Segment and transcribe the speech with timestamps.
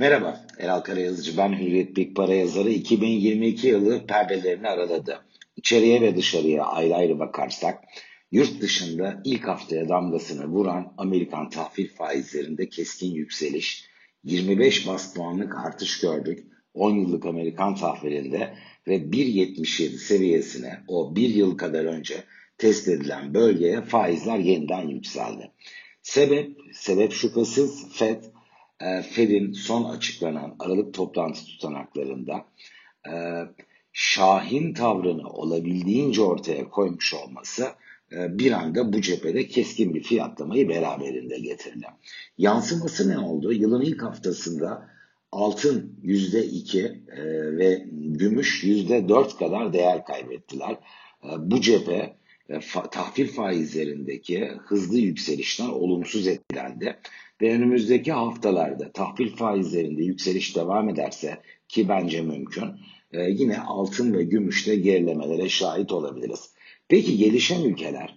[0.00, 1.36] Merhaba, Eral Karayazıcı.
[1.36, 2.70] Ben Hürriyet Big Para yazarı.
[2.70, 5.24] 2022 yılı perdelerini araladı.
[5.56, 7.84] İçeriye ve dışarıya ayrı ayrı bakarsak,
[8.32, 13.84] yurt dışında ilk haftaya damgasını vuran Amerikan tahvil faizlerinde keskin yükseliş,
[14.24, 16.46] 25 bas puanlık artış gördük.
[16.74, 18.54] 10 yıllık Amerikan tahvilinde
[18.88, 22.24] ve 1.77 seviyesine o bir yıl kadar önce
[22.58, 25.50] test edilen bölgeye faizler yeniden yükseldi.
[26.02, 28.24] Sebep, sebep şüphesiz FED
[28.80, 32.44] e, Fed'in son açıklanan Aralık toplantı tutanaklarında
[33.08, 33.12] e,
[33.92, 37.68] şahin tavrını olabildiğince ortaya koymuş olması
[38.12, 41.86] e, bir anda bu cephede keskin bir fiyatlamayı beraberinde getirdi.
[42.38, 43.52] Yansıması ne oldu?
[43.52, 44.88] Yılın ilk haftasında
[45.32, 46.80] altın yüzde iki
[47.16, 47.22] e,
[47.56, 50.76] ve gümüş yüzde dört kadar değer kaybettiler.
[51.38, 52.18] Bu cephe
[52.60, 56.96] fa, tahvil faizlerindeki hızlı yükselişten olumsuz etkilendi.
[57.42, 62.68] Ve önümüzdeki haftalarda tahvil faizlerinde yükseliş devam ederse ki bence mümkün
[63.12, 66.50] e, yine altın ve gümüşte gerilemelere şahit olabiliriz.
[66.88, 68.16] Peki gelişen ülkeler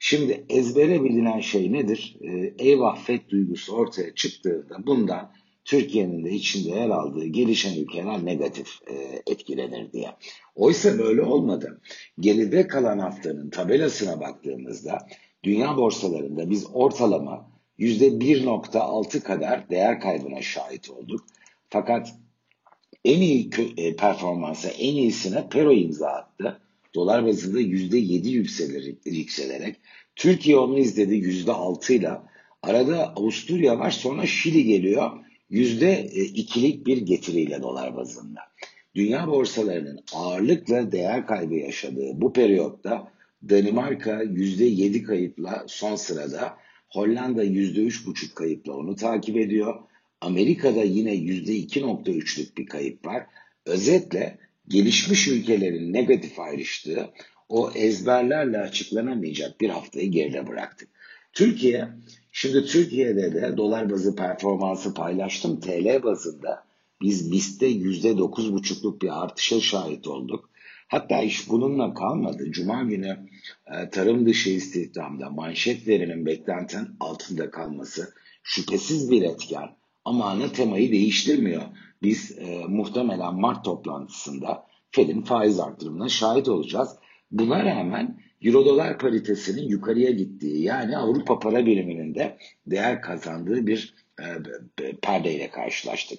[0.00, 2.16] Şimdi ezbere bilinen şey nedir?
[2.20, 5.32] E, eyvah FED duygusu ortaya çıktığında bundan
[5.68, 10.10] Türkiye'nin de içinde yer aldığı gelişen ülkeler negatif e, etkilenir diye.
[10.54, 11.80] Oysa böyle olmadı.
[12.20, 14.98] Geride kalan haftanın tabelasına baktığımızda
[15.44, 21.24] dünya borsalarında biz ortalama %1.6 kadar değer kaybına şahit olduk.
[21.70, 22.14] Fakat
[23.04, 26.60] en iyi e, performansa en iyisine Pero imza attı.
[26.94, 29.76] Dolar bazında %7 yükselerek, yükselerek.
[30.16, 32.10] Türkiye onu izledi %6 ile.
[32.62, 35.27] Arada Avusturya var sonra Şili geliyor.
[35.50, 38.40] %2'lik bir getiriyle dolar bazında.
[38.94, 43.12] Dünya borsalarının ağırlıkla değer kaybı yaşadığı bu periyotta
[43.50, 46.56] Danimarka %7 kayıpla son sırada
[46.88, 49.74] Hollanda %3,5 kayıpla onu takip ediyor.
[50.20, 53.26] Amerika'da yine %2,3'lük bir kayıp var.
[53.66, 54.38] Özetle
[54.68, 57.10] gelişmiş ülkelerin negatif ayrıştığı
[57.48, 60.88] o ezberlerle açıklanamayacak bir haftayı geride bıraktık.
[61.32, 61.88] Türkiye,
[62.40, 65.60] şimdi Türkiye'de de dolar bazı performansı paylaştım.
[65.60, 66.64] TL bazında
[67.00, 70.50] biz BIST'te %9,5'luk bir artışa şahit olduk.
[70.88, 72.50] Hatta iş bununla kalmadı.
[72.50, 73.28] Cuma günü
[73.66, 79.68] e, tarım dışı istihdamda manşet verinin beklentinin altında kalması şüphesiz bir etken.
[80.04, 81.62] Ama ana temayı değiştirmiyor.
[82.02, 86.96] Biz e, muhtemelen Mart toplantısında Fed'in faiz artırımına şahit olacağız.
[87.30, 93.94] Buna rağmen Euro dolar paritesinin yukarıya gittiği yani Avrupa para biriminin de değer kazandığı bir
[94.20, 94.26] e,
[95.02, 96.18] perdeyle karşılaştık.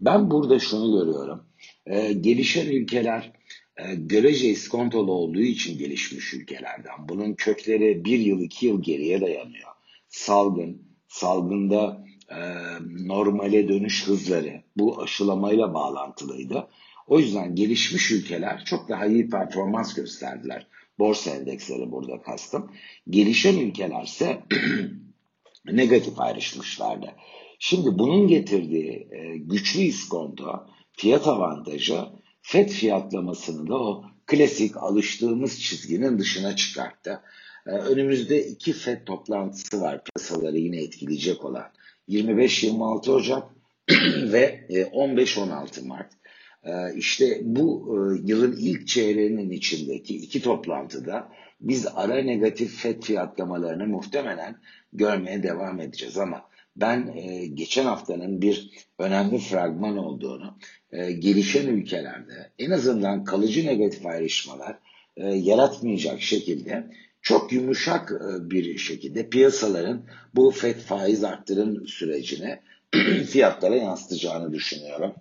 [0.00, 1.44] Ben burada şunu görüyorum.
[1.86, 3.32] E, gelişen ülkeler
[3.76, 7.08] e, görece iskontolu olduğu için gelişmiş ülkelerden.
[7.08, 9.68] Bunun kökleri bir yıl iki yıl geriye dayanıyor.
[10.08, 12.38] Salgın, salgında e,
[13.06, 16.68] normale dönüş hızları bu aşılamayla bağlantılıydı.
[17.06, 20.66] O yüzden gelişmiş ülkeler çok daha iyi performans gösterdiler.
[20.98, 22.72] Borsa endeksleri burada kastım.
[23.10, 24.42] Gelişen ülkelerse
[25.64, 27.12] negatif ayrışmışlardı.
[27.58, 32.04] Şimdi bunun getirdiği e, güçlü iskonto, fiyat avantajı
[32.42, 37.20] FED fiyatlamasını da o klasik alıştığımız çizginin dışına çıkarttı.
[37.66, 41.66] Ee, önümüzde iki FED toplantısı var piyasaları yine etkileyecek olan.
[42.08, 43.42] 25-26 Ocak
[44.32, 46.12] ve 15-16 e, Mart.
[46.68, 51.28] Ee, işte bu e, yılın ilk çeyreğinin içindeki iki toplantıda
[51.60, 54.56] biz ara negatif FED fiyatlamalarını muhtemelen
[54.92, 60.58] görmeye devam edeceğiz ama ben e, geçen haftanın bir önemli fragman olduğunu,
[60.92, 64.78] e, gelişen ülkelerde en azından kalıcı negatif ayrışmalar
[65.16, 66.90] e, yaratmayacak şekilde
[67.22, 68.12] çok yumuşak
[68.50, 70.02] bir şekilde piyasaların
[70.34, 72.60] bu FED faiz arttırım sürecine
[73.26, 75.14] fiyatlara yansıtacağını düşünüyorum.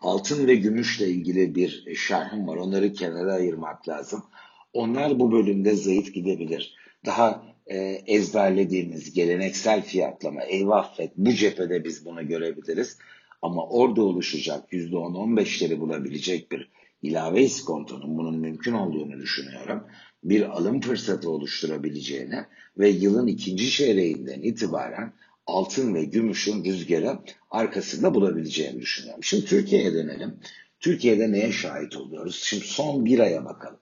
[0.00, 2.56] Altın ve gümüşle ilgili bir şerhim var.
[2.56, 4.22] Onları kenara ayırmak lazım.
[4.72, 6.74] Onlar bu bölümde zayıf gidebilir.
[7.06, 7.76] Daha e,
[8.06, 12.98] ezberlediğimiz geleneksel fiyatlama eyvah FED bu cephede biz bunu görebiliriz.
[13.42, 16.70] Ama orada oluşacak %10-15'leri bulabilecek bir
[17.02, 19.84] ilave iskontonun bunun mümkün olduğunu düşünüyorum.
[20.24, 22.44] Bir alım fırsatı oluşturabileceğini
[22.78, 25.12] ve yılın ikinci çeyreğinden itibaren
[25.48, 27.18] altın ve gümüşün rüzgarı
[27.50, 29.24] arkasında bulabileceğini düşünüyorum.
[29.24, 30.40] Şimdi Türkiye'ye dönelim.
[30.80, 32.42] Türkiye'de neye şahit oluyoruz?
[32.44, 33.78] Şimdi son bir aya bakalım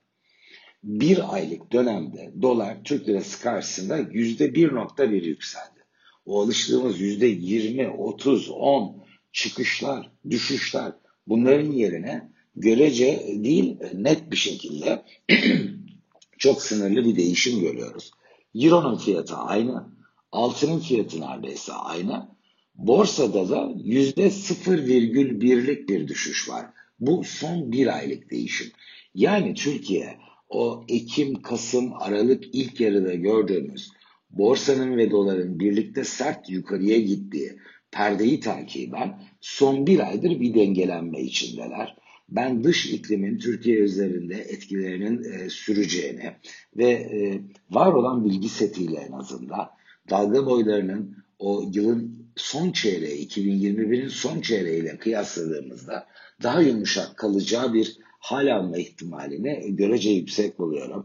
[0.86, 5.84] bir aylık dönemde dolar Türk lirası karşısında yüzde bir nokta bir yükseldi.
[6.26, 10.92] O alıştığımız yüzde yirmi, otuz, on çıkışlar, düşüşler
[11.26, 15.02] bunların yerine görece değil net bir şekilde
[16.38, 18.10] çok sınırlı bir değişim görüyoruz.
[18.54, 19.95] Euro'nun fiyatı aynı,
[20.36, 22.28] altının fiyatı neredeyse aynı.
[22.74, 26.66] Borsada da yüzde 0,1'lik bir düşüş var.
[27.00, 28.72] Bu son bir aylık değişim.
[29.14, 30.16] Yani Türkiye
[30.48, 33.92] o Ekim, Kasım, Aralık ilk yarıda gördüğümüz
[34.30, 37.58] borsanın ve doların birlikte sert yukarıya gittiği
[37.90, 41.96] perdeyi takiben son bir aydır bir dengelenme içindeler.
[42.28, 46.32] Ben dış iklimin Türkiye üzerinde etkilerinin e, süreceğini
[46.76, 47.40] ve e,
[47.70, 49.75] var olan bilgi setiyle en azından
[50.10, 56.06] dalga boylarının o yılın son çeyreği 2021'in son çeyreğiyle kıyasladığımızda
[56.42, 61.04] daha yumuşak kalacağı bir hal alma ihtimalini görece yüksek buluyorum.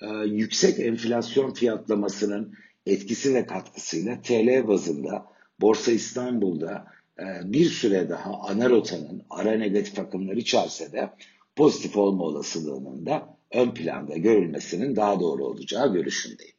[0.00, 2.54] Ee, yüksek enflasyon fiyatlamasının
[2.86, 5.26] etkisi ve katkısıyla TL bazında
[5.60, 6.86] Borsa İstanbul'da
[7.18, 11.10] e, bir süre daha ana rotanın ara negatif akımları içerse de
[11.56, 16.51] pozitif olma olasılığının da ön planda görülmesinin daha doğru olacağı görüşündeyim.